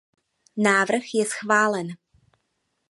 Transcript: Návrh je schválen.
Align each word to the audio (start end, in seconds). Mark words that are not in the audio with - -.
Návrh 0.57 1.13
je 1.15 1.25
schválen. 1.25 1.87